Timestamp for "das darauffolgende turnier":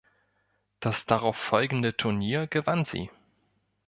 0.79-2.47